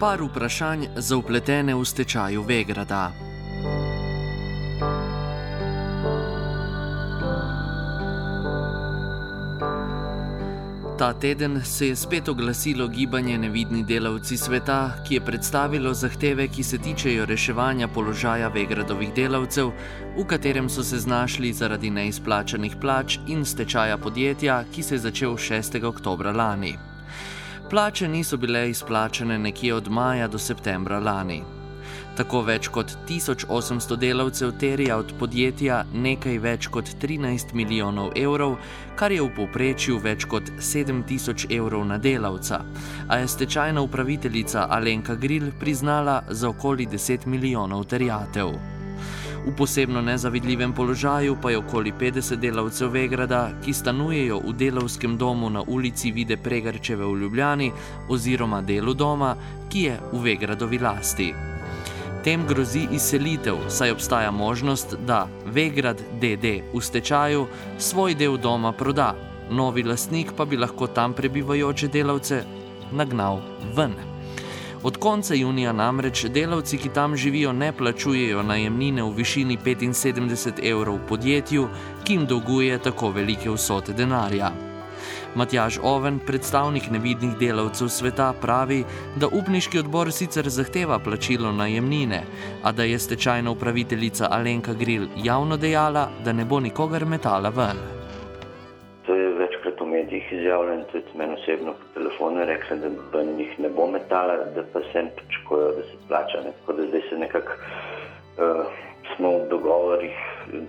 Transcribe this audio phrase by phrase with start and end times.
[0.00, 3.12] Par vprašanj za upletene v stečaju Vegrada.
[10.98, 16.62] Ta teden se je spet oglasilo gibanje Nevidni delavci sveta, ki je predstavilo zahteve, ki
[16.62, 19.72] se tičejo reševanja položaja Vegradovih delavcev,
[20.16, 25.36] v katerem so se znašli zaradi neizplačanih plač in stečaja podjetja, ki se je začel
[25.36, 25.84] 6.
[25.84, 26.93] oktober lani.
[27.74, 31.40] Plače niso bile izplačane nekje od maja do septembra lani.
[32.16, 38.54] Tako več kot 1800 delavcev terja od podjetja nekaj več kot 13 milijonov evrov,
[38.94, 42.60] kar je v povprečju več kot 7000 evrov na delavca,
[43.08, 48.54] a je stečajna upraviteljica Alenka Grill priznala za okoli 10 milijonov terjatev.
[49.44, 55.50] V posebno nezavidljivem položaju pa je okoli 50 delavcev Vegrada, ki stanujejo v delovskem domu
[55.50, 57.72] na ulici Vide Pregarčeve v Ljubljani
[58.08, 59.34] oziroma delu doma,
[59.68, 61.34] ki je v Vegradovi lasti.
[62.24, 67.46] Tem grozi izselitev, saj obstaja možnost, da Vegrad DD v stečaju
[67.78, 69.12] svoj del doma proda,
[69.50, 72.44] novi lastnik pa bi lahko tam prebivajoče delavce
[72.92, 73.42] nagnal
[73.76, 74.13] ven.
[74.84, 80.98] Od konca junija namreč delavci, ki tam živijo, ne plačujejo najemnine v višini 75 evrov
[81.08, 81.68] podjetju,
[82.04, 84.52] ki jim dolguje tako velike vsote denarja.
[85.34, 88.84] Matjaž Oven, predstavnik nevidnih delavcev sveta, pravi,
[89.16, 92.22] da upniški odbor sicer zahteva plačilo najemnine,
[92.62, 97.93] a da je stečajna upraviteljica Alenka Grill javno dejala, da ne bo nikogar metala ven.
[100.24, 104.62] Medijih izjavljeno, tudi meni osebno po telefonu rekla, da ven jih ne bo metala, da
[104.72, 106.40] pa sem pričakujejo, da se plača.
[106.44, 106.52] Ne?
[106.60, 108.66] Tako da zdaj se nekako uh,
[109.16, 110.16] smo v dogovorih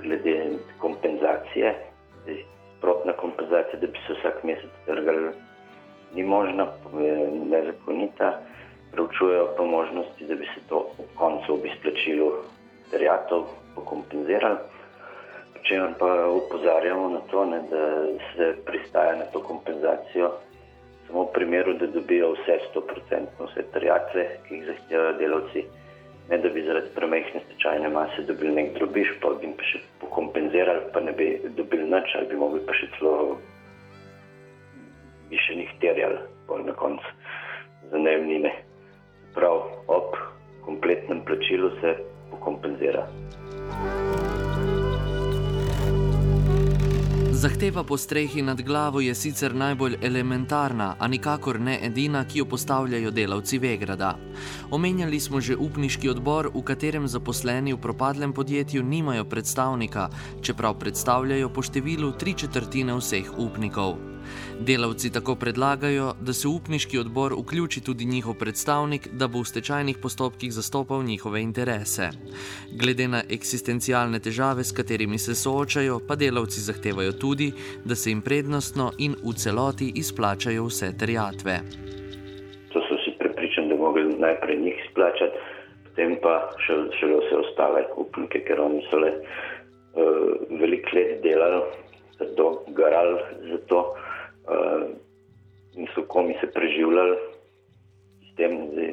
[0.04, 0.50] glede
[0.80, 1.76] kompenzacije.
[2.24, 2.44] Zdaj,
[2.78, 5.32] sprotna kompenzacija, da bi se vsak mesec trgali,
[6.16, 6.68] ni možna,
[7.00, 8.42] je nezakonita.
[8.92, 12.32] Preučujejo pa možnosti, da bi se to v koncu v izplačilu
[12.92, 14.58] terjatov pokompenzirali.
[15.66, 17.86] Če vam pa upozarjamo na to, ne, da
[18.34, 20.34] se pristaja na to kompenzacijo
[21.08, 25.66] samo v primeru, da dobijo vse 100% vse terjatve, ki jih zahtevajo delavci
[26.30, 29.82] ne da bi zaradi premehne stečajne mase dobili nek drobiš, pa bi jim pa še
[30.02, 31.28] pokompenzirali, pa ne bi
[31.58, 33.38] dobili nič, ali bi mogli pa še celo
[35.30, 37.14] bi še njih terjali, pol na koncu
[37.92, 38.54] za najemnine.
[39.36, 39.62] Prav
[39.92, 40.18] ob
[40.66, 41.96] kompletnem plačilu se
[42.32, 42.85] pokompenzira.
[47.46, 52.46] Zahteva po strehi nad glavo je sicer najbolj elementarna, a nikakor ne edina, ki jo
[52.46, 54.16] postavljajo delavci Vegrada.
[54.72, 60.10] Omenjali smo že upniški odbor, v katerem zaposleni v propadlem podjetju nimajo predstavnika,
[60.42, 64.15] čeprav predstavljajo po številu tri četrtine vseh upnikov.
[64.60, 69.98] Delavci tako predlagajo, da se upniški odbor vključi tudi njihov predstavnik, da bo v stečajnih
[70.02, 72.10] postopkih zastopal njihove interese.
[72.82, 77.52] Glede na eksistencialne težave, s katerimi se soočajo, pa delavci zahtevajo tudi,
[77.86, 81.60] da se jim prednostno in v celoti izplačajo vse terjatve.
[82.74, 85.38] To so vsi prepričani, da bomo najprej njih izplačati,
[85.84, 86.36] potem pa
[86.66, 91.62] še, vse ostale upnike, ker oni so le uh, veliko let delali,
[92.20, 93.20] zato garali
[93.52, 93.80] za to
[94.48, 94.90] uh,
[95.76, 97.18] in so komi se preživljali
[98.32, 98.88] s tem, da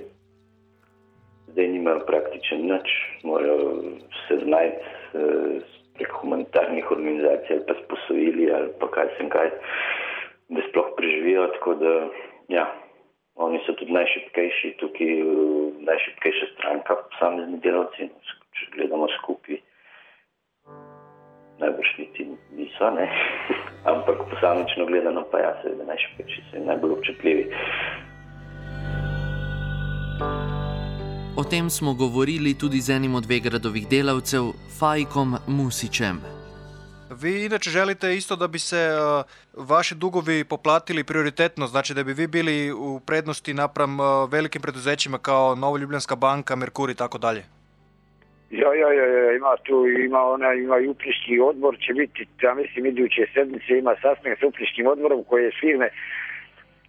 [1.53, 2.89] zdaj nimajo praktično nič,
[3.23, 3.83] morajo
[4.29, 4.85] se znajti
[5.15, 5.63] uh,
[5.95, 9.51] prek humanitarnih organizacij ali pa sposojili ali pa kaj sem kaj,
[10.49, 11.47] da sploh preživijo.
[11.47, 11.93] Tako da,
[12.49, 12.67] ja,
[13.35, 18.09] oni so tudi najšipkejši, tukaj uh, najšipkejša stranka, posamezni delavci,
[18.53, 19.61] če gledamo skupaj.
[21.63, 22.27] najbrž niti
[22.57, 23.07] niso, ne?
[23.85, 27.45] ampak posamično gledano pa ja, seveda najšipkejši so in najbolj občutljivi.
[31.37, 36.21] O tem smo govorili tudi z enim od Vegradovih delavcev, Fajkom Musičem.
[37.11, 39.25] Vi inače želite isto da bi se uh,
[39.69, 45.19] vaši dugovi poplatili prioritetno, znači da bi vi bili u prednosti napram uh, velikim preduzećima
[45.19, 47.45] kao Novo Ljubljanska banka, Merkur i tako dalje?
[48.53, 52.55] Ja, ja, ja, ja, ima tu, ima ona, ima i upliški odbor, će biti, ja
[52.55, 55.89] mislim, iduće sedmice ima sastanak s upliškim odborom koje firme,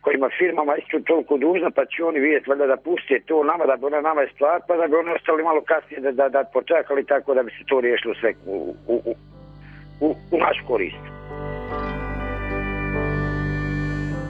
[0.01, 3.75] kojima firmama isto toliko dužna, pa će oni vidjeti valjda da puste to nama, da
[3.75, 7.05] bi ona nama isplat, pa da bi oni ostali malo kasnije da, da, da počekali
[7.05, 9.15] tako da bi se to riješilo sve u, u,
[9.99, 11.12] u, u naš korist.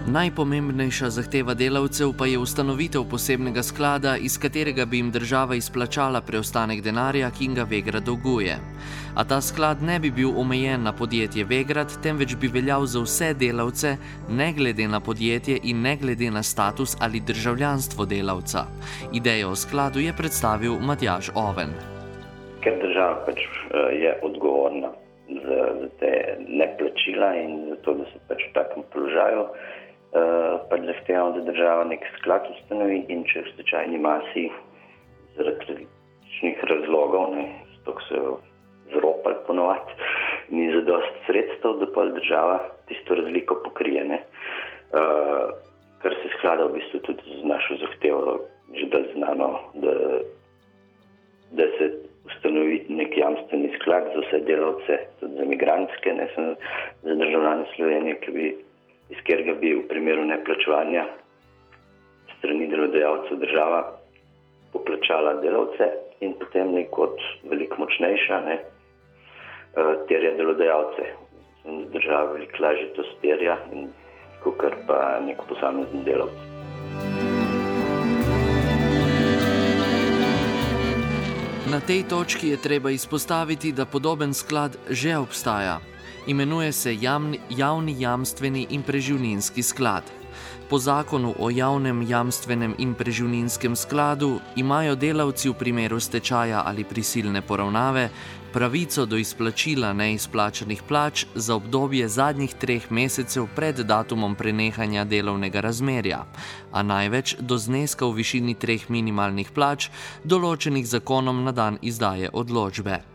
[0.04, 6.82] Najpomembnejša zahteva delavcev pa je ustanovitev posebnega sklada, iz katerega bi jim država izplačala preostanek
[6.84, 8.58] denarja, ki ga Vegrad dolguje.
[9.16, 13.34] A ta sklad ne bi bil omejen na podjetje Vegrad, temveč bi veljal za vse
[13.34, 13.96] delavce,
[14.30, 18.66] ne glede na podjetje in ne glede na status ali državljanstvo delavca.
[19.14, 21.72] Idejo o skladu je predstavil Matjaž Oven.
[22.60, 23.40] Ker država pač
[24.04, 24.92] je odgovorna
[25.30, 26.12] za, za te
[26.48, 29.48] neplačila in za to, da se pač v takem položaju.
[30.14, 34.44] Uh, pač zahtevamo, da država nek sklad ustanovi in če v stečajni masi
[35.34, 35.88] zaradi
[36.34, 37.46] različnih razlogov, ne,
[37.86, 38.16] to se
[38.94, 39.94] zropali ponovati,
[40.50, 44.04] ni za dost sredstev, da pa država tisto razliko pokrije.
[44.94, 45.50] Uh,
[46.02, 48.40] kar se sklada v bistvu tudi z našo zahtevo,
[48.76, 49.94] že da znano, da,
[51.52, 51.90] da se
[52.26, 56.56] ustanovi nek jamstveni sklad za vse delavce, tudi za migrantske, ne samo
[57.04, 58.56] za državljane Slovenije, ki bi
[59.14, 61.06] iz katerega bi v primeru neplačevanja
[62.38, 63.82] strani delodajalcev država
[64.74, 65.90] poplačala delavce
[66.26, 67.22] in potem nek kot
[67.52, 68.58] veliko močnejša ne,
[70.10, 71.06] terja delodajalce.
[71.94, 73.58] Država veliko lažje to sterja,
[74.44, 76.52] kot pa nek posamezni delavci.
[81.72, 85.80] Na tej točki je treba izpostaviti, da podoben sklad že obstaja
[86.28, 90.04] imenuje se javni, javni jamstveni in preživninski sklad.
[90.70, 97.42] Po zakonu o javnem jamstvenem in preživninskem skladu imajo delavci v primeru stečaja ali prisilne
[97.42, 98.10] poravnave
[98.54, 106.26] pravico do izplačila neizplačanih plač za obdobje zadnjih treh mesecev pred datumom prenehanja delovnega razmerja,
[106.72, 109.90] a največ do zneska v višini treh minimalnih plač,
[110.24, 113.13] določenih zakonom na dan izdaje odločbe.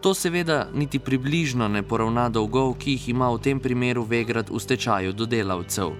[0.00, 4.60] To seveda niti približno ne poravna dolgov, ki jih ima v tem primeru Vegrad v
[4.60, 5.94] stečaju do delavcev.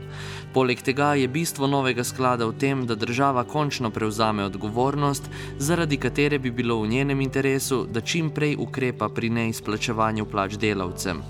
[0.55, 6.39] Poleg tega je bistvo novega sklada v tem, da država končno prevzame odgovornost, zaradi katere
[6.39, 11.23] bi bilo v njenem interesu, da čim prej ukrepa pri neizplačevanju plač delavcem.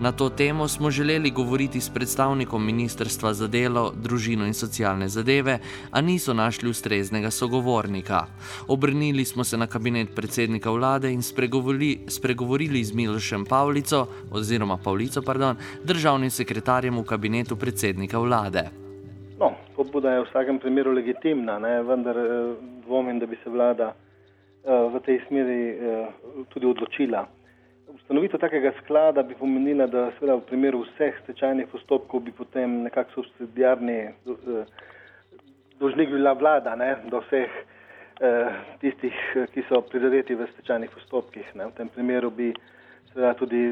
[0.00, 5.58] Na to temo smo želeli govoriti s predstavnikom Ministrstva za delo, družino in socialne zadeve,
[5.90, 8.26] a niso našli ustreznega sogovornika.
[8.68, 11.77] Obrnili smo se na kabinet predsednika vlade in spregovorili,
[12.08, 18.64] spregovorili z Milošem Pavlico, oziroma Pavlico, pardon, državnim sekretarjem v kabinetu predsednika vlade.
[19.38, 21.82] No, pobuda je v vsakem primeru legitimna, ne?
[21.82, 22.28] vendar eh,
[22.86, 26.08] dvomim, da bi se vlada uh, v tej smeri uh,
[26.48, 27.26] tudi odločila.
[27.94, 33.20] Ustanovitev takega sklada bi pomenila, da seveda v primeru vseh stečajnih postopkov bi potem nekako
[33.20, 33.98] subsidijarni
[35.80, 36.96] dožnik bila vlada ne?
[37.10, 37.50] do vseh
[38.80, 39.14] tistih,
[39.54, 41.54] ki so prizadeti v stečajnih postopkih.
[41.54, 41.68] Ne?
[41.70, 42.50] V tem primeru bi
[43.12, 43.62] seveda tudi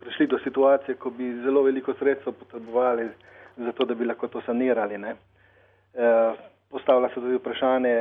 [0.00, 3.08] prišli do situacije, ko bi zelo veliko sredstev potrebovali
[3.56, 4.98] zato da bi lahko to sanirali.
[4.98, 5.10] Ne.
[5.10, 6.32] E,
[6.70, 7.96] postavlja se tudi vprašanje,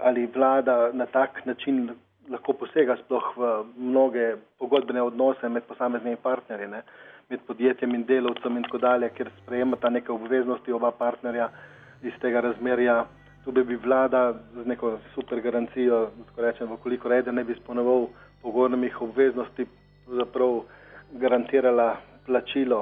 [0.00, 1.90] ali vlada na tak način
[2.30, 6.82] lahko posega sploh v mnoge pogodbene odnose med posameznimi partnerji, ne,
[7.28, 11.50] med podjetjem in delovcem in tako dalje, ker sprejemata neke obveznosti oba partnerja
[12.02, 13.04] iz tega razmerja.
[13.44, 18.06] Tu bi, bi vlada z neko super garancijo, tako rečem, vkoliko rede ne bi izpolnjeval
[18.42, 19.66] pogodbenih obveznosti,
[20.06, 20.60] zaprav
[21.12, 21.96] garantirala
[22.26, 22.80] plačilo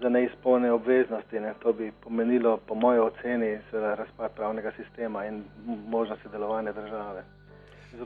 [0.00, 1.40] za neizpolnjene obveznosti.
[1.40, 1.54] Ne.
[1.62, 5.44] To bi pomenilo, po moji oceni, razpad pravnega sistema in
[5.88, 7.22] možnosti delovanja države.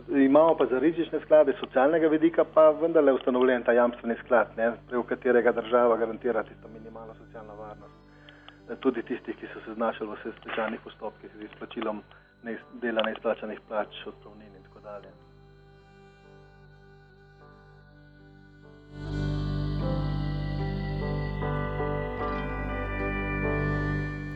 [0.09, 5.03] Imamo pa za rizične sklade socialnega vidika pa vendarle ustanovljen ta jamstveni sklad, ne, preko
[5.03, 8.02] katerega država garantira tisto minimalno socialno varnost.
[8.81, 12.03] Tudi tistih, ki so se znašli v vseh stečajnih postopkih z izplačilom
[12.81, 15.13] dela neizplačanih plač, odpravnin in tako dalje.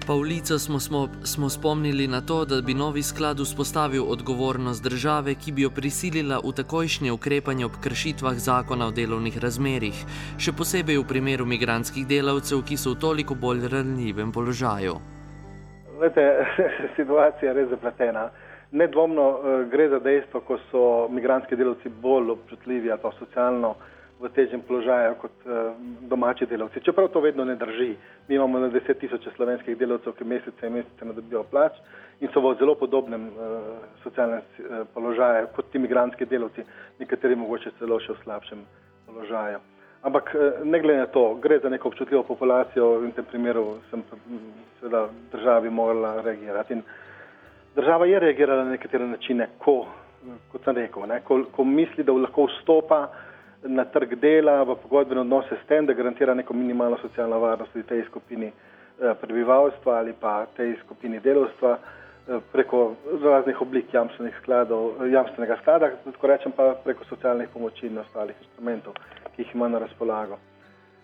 [0.07, 5.53] Pavlico smo, smo, smo spomnili na to, da bi novi sklad vzpostavil odgovornost države, ki
[5.53, 9.99] bi jo prisilila v takojšnje ukrepanje ob kršitvah zakona o delovnih razmerih,
[10.39, 14.95] še posebej v primeru migranskih delavcev, ki so v toliko bolj ranljivem položaju.
[15.99, 16.25] Vete,
[16.99, 18.29] situacija je res zapletena.
[18.71, 23.75] Nedvomno eh, gre za dejstvo, ko so migranski delavci bolj občutljivi ali pa socialno
[24.21, 25.77] v težjem položaju kot uh,
[26.09, 26.81] domači delavci.
[26.81, 27.97] Čeprav to vedno ne drži.
[28.29, 31.77] Mi imamo na deset tisoče slovenskih delavcev, ki mesece in mesece ne dobijo plač
[32.21, 36.65] in so v zelo podobnem uh, socialnem uh, položaju kot ti migranski delavci,
[36.99, 38.65] nekateri mogoče celo še v slabšem
[39.07, 39.61] položaju.
[40.07, 44.05] Ampak ne glede na to, gre za neko občutljivo populacijo in v tem primeru sem
[44.81, 46.75] seveda državi morala reagirati.
[46.75, 46.83] In
[47.75, 49.87] država je reagirala na nekatere načine, ko,
[50.53, 53.01] kot sem rekel, ne, ko, ko misli, da lahko vstopa
[53.69, 57.87] na trg dela, v pogodbene odnose s tem, da garantira neko minimalno socialno varnost tudi
[57.87, 64.91] tej skupini eh, prebivalstva ali pa tej skupini delovstva eh, preko raznih oblik jamstvenih skladov,
[65.01, 68.95] eh, jamstvenega sklada, tako rečem pa preko socialnih pomoči in ostalih instrumentov,
[69.37, 70.39] ki jih ima na razpolago.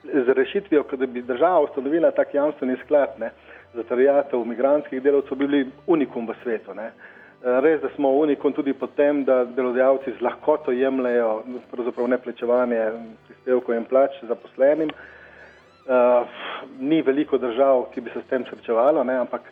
[0.03, 3.31] Z rešitvijo, da bi država ustanovila tak jamstveni sklad ne,
[3.75, 6.75] za terjatev migrantskih delovcev, bi bili unikum v svetu.
[6.75, 6.91] Ne.
[7.43, 11.43] Res, da smo unikom tudi po tem, da delodajalci z lahkoto jemljajo
[12.07, 12.85] neplačevanje
[13.27, 14.93] prispevkov in plač zaposlenim.
[15.83, 16.23] Uh,
[16.79, 19.51] ni veliko držav, ki bi se s tem srečevalo, ne, ampak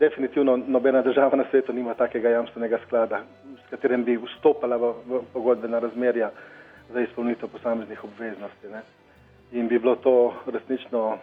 [0.00, 3.22] definitivno nobena država na svetu nima takega jamstvenega sklada,
[3.54, 6.32] s katerim bi vstopala v, v pogodbena razmerja
[6.90, 8.74] za izpolnitev posameznih obveznosti.
[8.74, 8.82] Ne.
[9.52, 11.18] In bi bilo to resnično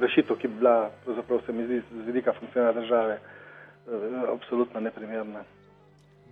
[0.00, 3.20] rešitev, ki bi bila, pravzaprav se mi zdi, z vidika funkcioniranja države.
[3.20, 3.43] Eh,
[4.32, 5.44] absolutno neprimerna.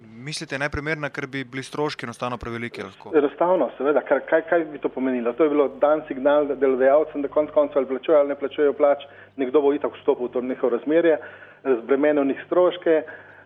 [0.03, 2.83] Mislite, neprimerna, ker bi bili stroški enostavno preveliki?
[3.15, 4.03] Enostavno, seveda.
[4.09, 5.33] Kar, kaj, kaj bi to pomenilo?
[5.33, 9.05] To je bilo dan signal delodajalcem, da konc koncev ali plačujejo ali ne plačujejo plač,
[9.37, 11.19] nekdo bo itak vstopil v to njihovo razmerje,
[11.63, 13.03] razbremenil njih stroške.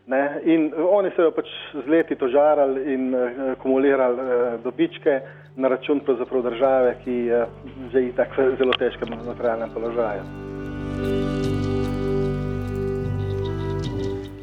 [0.06, 0.40] Ne?
[0.44, 5.20] In oni so jo pač z leti tožarali in uh, kumulirali uh, dobičke
[5.56, 6.00] na račun
[6.42, 7.46] države, ki je
[7.92, 11.35] že itak zelo težkem materialnem položaju.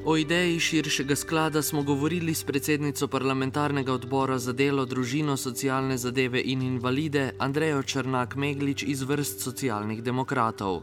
[0.05, 6.41] O ideji širšega sklada smo govorili s predsednico parlamentarnega odbora za delo, družino, socialne zadeve
[6.43, 10.81] in invalide Andrejo Črnak Meglič iz vrst socialnih demokratov.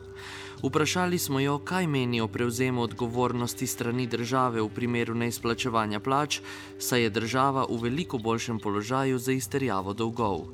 [0.64, 6.40] Vprašali smo jo, kaj meni o prevzemu odgovornosti strani države v primeru neizplačevanja plač,
[6.78, 10.48] saj je država v veliko boljšem položaju za izterjavo dolgov.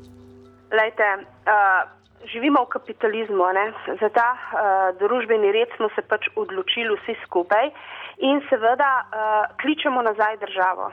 [0.75, 1.87] Lejte, uh,
[2.33, 3.67] živimo v kapitalizmu, ne?
[4.01, 7.71] za ta uh, družbeni red smo se pač odločili vsi skupaj
[8.19, 10.93] in seveda uh, kličemo nazaj državo.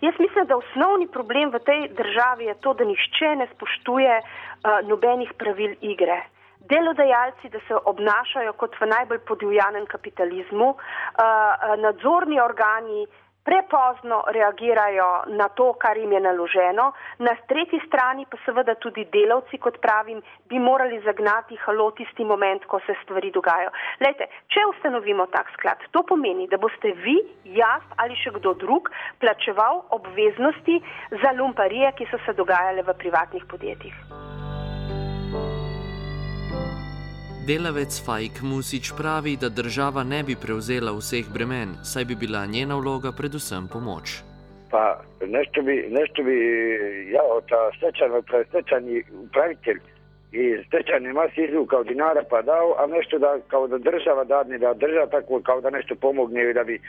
[0.00, 4.88] Jaz mislim, da osnovni problem v tej državi je to, da nišče ne spoštuje uh,
[4.88, 6.22] nobenih pravil igre.
[6.70, 10.78] Delodajalci, da se obnašajo kot v najbolj podivjanem kapitalizmu, uh,
[11.78, 13.06] nadzorni organi,
[13.44, 19.58] prepozno reagirajo na to, kar jim je naloženo, na tretji strani pa seveda tudi delavci,
[19.58, 23.70] kot pravim, bi morali zagnati halo tisti moment, ko se stvari dogajajo.
[24.00, 27.18] Lejte, če ustanovimo tak sklad, to pomeni, da boste vi,
[27.58, 30.80] jaz ali še kdo drug plačeval obveznosti
[31.22, 34.31] za lumparije, ki so se dogajale v privatnih podjetjih.
[37.46, 42.76] Delavec Fajk Musič pravi, da država ne bi prevzela vseh bremen, saj bi bila njena
[42.78, 44.22] vloga predvsem pomoč.
[44.70, 46.36] Pa nešto bi, nešto bi
[47.10, 49.80] ja, ta stečajni, stečajni upravitelj
[50.32, 54.74] iz stečajne mase izvukao dinara pa dao, a nešto da kao da država dadne, da
[54.74, 56.80] država tako kao da nešto pomogne da bi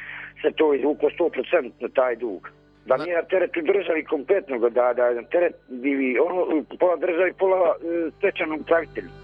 [0.42, 2.50] se to izvuklo 100% na taj dug.
[2.86, 7.76] Da nije na teretu državi kompletno, da, da na teret bi ono, pola državi, pola
[7.76, 9.23] e, stečajnom upravitelju.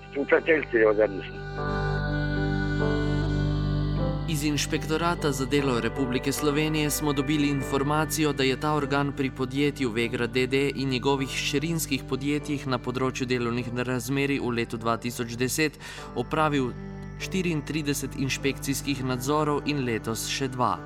[4.30, 9.92] Iz inšpektorata za delo Republike Slovenije smo dobili informacijo, da je ta organ pri podjetju
[9.92, 15.78] Vegra DD in njegovih širinskih podjetjih na področju delovnih razmeri v letu 2010
[16.16, 16.72] opravil
[17.20, 20.78] 34 inšpekcijskih nadzorov in letos še dva.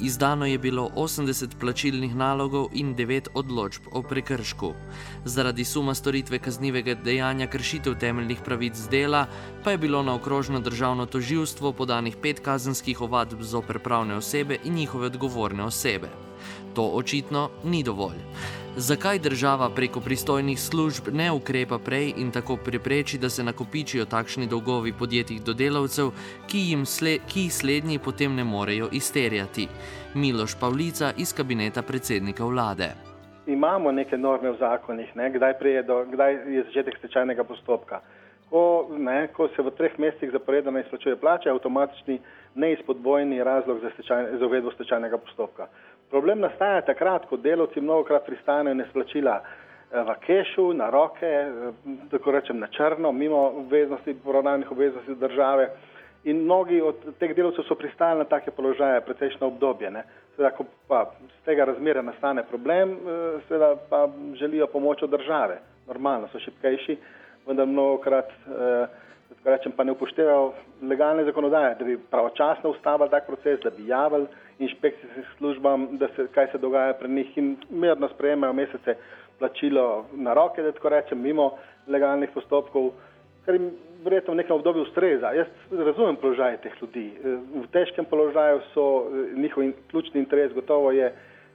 [0.00, 4.72] Izdano je bilo 80 plačilnih nalogov in 9 odločb o prekršku.
[5.24, 9.26] Zaradi suma storitve kaznivega dejanja kršitev temeljnih pravic dela
[9.64, 14.74] pa je bilo na okrožno državno toživstvo podanih pet kazenskih ovadb zoper pravne osebe in
[14.74, 16.08] njihove odgovorne osebe.
[16.74, 18.18] To očitno ni dovolj.
[18.76, 24.46] Zakaj država preko pristojnih služb ne ukrepa prej in tako prepreči, da se nakopičijo takšni
[24.46, 26.10] dolgovi podjetij do delavcev,
[26.50, 29.68] ki jim sle, ki slednji potem ne morejo izterjati?
[30.14, 32.88] Miloš Pavlica iz kabineta predsednika vlade.
[33.46, 35.30] Imamo neke norme v zakonih, ne?
[35.30, 35.54] kdaj,
[35.86, 38.00] do, kdaj je začetek stečajnega postopka.
[38.54, 42.20] ko, ne, ko se v treh mesecih zaporedoma izplačuje plače, avtomatični
[42.54, 45.66] neizpodbojni razlog za, stečaj, za uvedbo stečajnega postopka.
[46.10, 49.40] Problem nastaja takrat, ko delavci mnogokrat pristanejo nesplačila
[49.94, 51.30] v kešu, na roke,
[52.10, 55.70] tako rečem na črno, mimo obveznosti, poravnanih obveznosti države.
[56.24, 59.90] In mnogi od teh delavcev so pristali na take položaje precejšno obdobje.
[59.90, 60.04] Ne.
[60.36, 62.96] Seveda, ko pa z tega razmera nastane problem,
[63.48, 65.60] seveda pa želijo pomoč od države.
[65.86, 66.96] Normalno so šipkejši,
[67.46, 69.13] vendar mnogokrat, tako
[69.44, 70.52] rečem, pa ne upoštevajo
[70.82, 74.26] legalne zakonodaje, da bi pravočasno ustavili tak proces, da bi javili
[74.58, 78.96] inšpekcijskim službam, da se, kaj se dogaja pri njih in mirno sprejemajo mesece
[79.38, 81.50] plačilo na roke, da tako rečem, mimo
[81.86, 82.90] legalnih postopkov,
[83.44, 83.70] kar jim
[84.04, 85.32] verjetno v nekem obdobju ustreza.
[85.32, 87.12] Jaz razumem položaj teh ljudi.
[87.54, 91.12] V težkem položaju so njihov ključni interes gotovo je,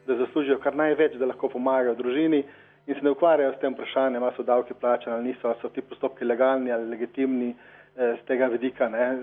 [0.08, 2.44] da zaslužijo kar največ, da lahko pomagajo družini
[2.90, 5.70] in se ne ukvarjajo s tem vprašanjem, ali so davki plačani ali niso, ali so
[5.70, 7.54] ti postopki legalni ali legitimni
[7.96, 9.18] z tega vidika, ne,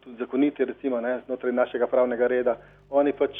[0.00, 2.56] tudi zakoniti recimo ne, znotraj našega pravnega reda.
[2.90, 3.36] Oni pač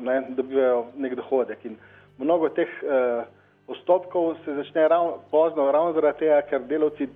[0.00, 1.76] ne, dobivajo nek dohodek in
[2.18, 3.24] mnogo teh eh,
[3.70, 7.06] postopkov se začne ravno pozno, ravno zaradi tega, ker delavci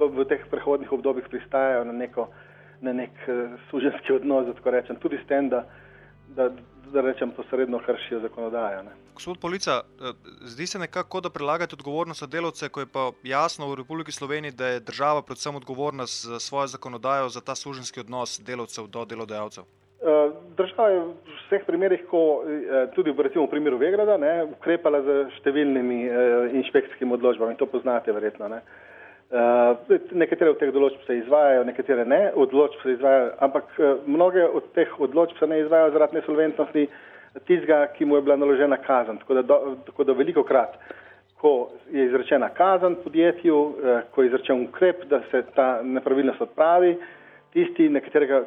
[0.00, 2.24] v teh prehodnih obdobjih pristajajo na, neko,
[2.80, 5.64] na nek uh, suženski odnos, da tako rečem, tudi s tem, da,
[6.34, 6.48] da,
[6.92, 8.82] da rečem posredno kršijo zakonodajo.
[8.82, 8.90] Ne.
[9.14, 9.80] Gospod Polica,
[10.40, 14.52] zdi se nekako, da prelagate odgovornost na delavce, ko je pa jasno v Republiki Sloveniji,
[14.52, 19.64] da je država predvsem odgovorna za svojo zakonodajo, za ta suženski odnos delavcev do delodajalcev.
[20.56, 21.12] Država je v
[21.46, 22.42] vseh primerih, ko
[22.94, 25.98] tudi recimo v primeru Vegrada, ne, ukrepala z številnimi
[26.62, 28.48] inšpekcijskimi odločbami, to poznate verjetno.
[28.48, 28.62] Ne.
[29.30, 29.76] Uh,
[30.10, 34.64] nekatere od teh določb se izvajajo, nekatere ne, odločb se izvajajo, ampak uh, mnoge od
[34.74, 36.82] teh odločb se ne izvajajo zaradi nesolventnosti
[37.46, 39.20] tistega, ki mu je bila naložena kazen.
[39.22, 40.74] Tako da, do, tako da veliko krat,
[41.38, 46.96] ko je izrečena kazen podjetju, uh, ko je izrečen ukrep, da se ta nepravilnost odpravi,
[47.54, 47.86] tisti,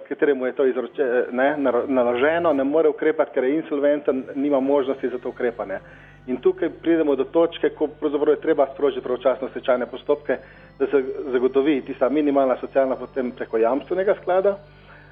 [0.09, 1.53] kateremu je to izroče, ne,
[1.87, 5.79] naloženo, ne more ukrepati, ker je insolventen, nima možnosti za to ukrepanje.
[6.27, 10.37] In tukaj pridemo do točke, ko pravzaprav je treba sprožiti pravočasno stečajne postopke,
[10.79, 14.57] da se zagotovi tista minimalna socialna potem preko jamstvenega sklada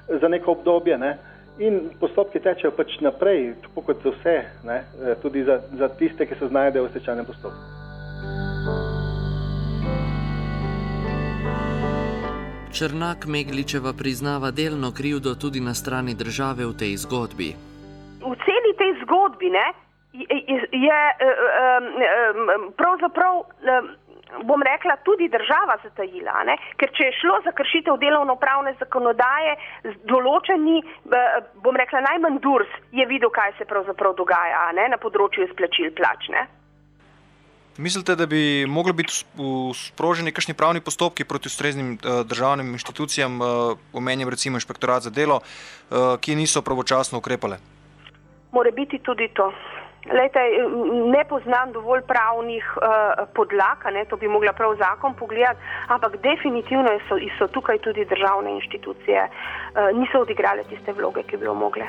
[0.08, 0.98] za neko obdobje.
[0.98, 1.18] Ne?
[1.58, 4.82] In postopki tečejo pač naprej, tako kot za vse, ne?
[5.22, 7.82] tudi za, za tiste, ki se znajdejo v stečajnem postopku.
[12.72, 17.52] Črnak Megličeva priznava delno krivdo tudi na strani države v tej zgodbi.
[18.24, 19.66] V celi tej zgodbi ne,
[20.12, 21.00] je, je
[22.76, 23.44] pravzaprav,
[24.44, 26.44] bom rekla, tudi država zatajila.
[26.48, 26.56] Ne?
[26.80, 29.56] Ker če je šlo za kršitev delovno-pravne zakonodaje,
[30.08, 30.80] določeni,
[31.64, 34.88] bom rekla, najmanj durs je videl, kaj se pravzaprav dogaja ne?
[34.94, 36.28] na področju izplačil plač.
[36.32, 36.46] Ne?
[37.80, 39.14] Mislite, da bi mogli biti
[39.74, 41.94] sproženi kakšni pravni postopki proti ustreznim
[42.28, 43.38] državnim inštitucijam,
[43.96, 45.40] omenjam recimo inšpektorat za delo,
[46.20, 47.56] ki niso pravočasno ukrepale?
[48.52, 49.48] More biti tudi to.
[50.10, 50.40] Lejte,
[51.14, 52.82] ne poznam dovolj pravnih uh,
[53.34, 58.50] podlag, ne, to bi mogla prav zakon pogledati, ampak definitivno so, so tukaj tudi državne
[58.50, 61.86] inštitucije, uh, niso odigrale tiste vloge, ki bi jo mogle.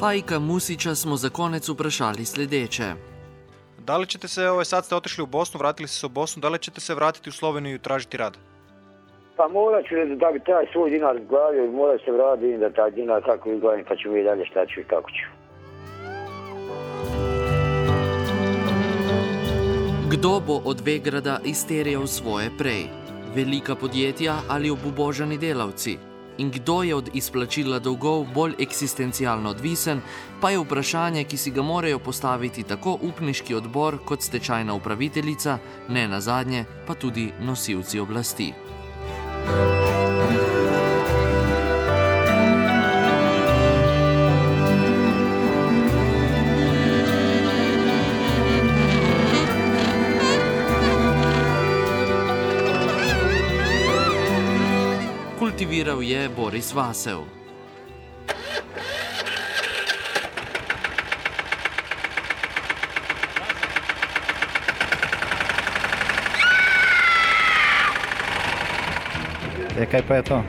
[0.00, 2.92] Fajka Musiča smo za konec vprašali sledeče.
[3.78, 6.40] Da li ćete se, ovaj, sad ste otišli u Bosnu, vratili ste se u Bosnu,
[6.40, 8.38] da li ćete se vratiti u Sloveniju i tražiti rad?
[9.36, 13.22] Pa morat ću da bi taj svoj dinar zglavio, mora se vratiti da taj dinar
[13.24, 15.26] kako izglavim, pa ću vidjeti dalje šta ću i kako ću.
[20.10, 22.84] Kdo bo od Vegrada izterjal svoje prej?
[23.34, 25.96] Velika podjetja ali obubožani delavci?
[26.38, 30.00] In kdo je od izplačila dolgov bolj eksistencialno odvisen,
[30.40, 36.08] pa je vprašanje, ki si ga morajo postaviti tako upniški odbor kot stečajna upraviteljica, ne
[36.08, 38.52] na zadnje pa tudi nosilci oblasti.
[55.56, 57.18] Kultiviral je Boris Vasev.
[69.80, 70.42] E, kaj pa je to?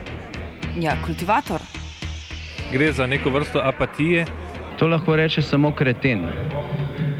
[0.76, 1.60] Ja, kultivator.
[2.72, 4.26] Gre za neko vrsto apatije.
[4.78, 6.28] To lahko reče samo kreten,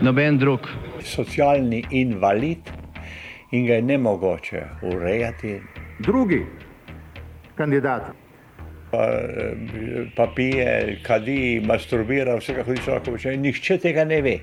[0.03, 0.69] noben drug.
[1.01, 2.59] Socialni invalid
[3.51, 5.61] in ga je ne mogoče urejati.
[5.99, 6.68] Drugi
[7.59, 8.13] kandidat.
[8.91, 9.05] Pa,
[10.17, 13.37] pa pije, kadi, masturbira, vse kako ti človek počne.
[13.37, 14.39] Nihče tega ne ve.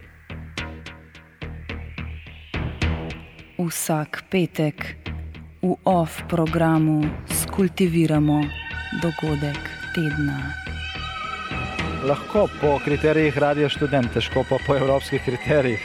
[3.57, 4.99] vsak petek
[5.63, 8.43] v OF programu skultiviramo
[9.01, 9.57] dogodek
[9.95, 10.53] tedna.
[12.05, 15.81] Lahko po kriterijih radio študent, težko pa po evropskih kriterijih.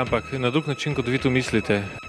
[0.00, 1.99] Ampak na drug način, kot vi to mislite.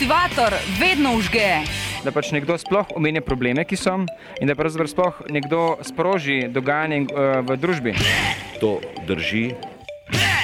[0.00, 1.60] Kultivator vedno užge.
[2.00, 3.98] Da pač nekdo sploh omenja probleme, ki so,
[4.40, 7.92] in da pravzaprav sploh nekdo sproži dogajanje uh, v družbi.
[8.64, 9.50] To drži,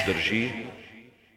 [0.04, 0.65] drži.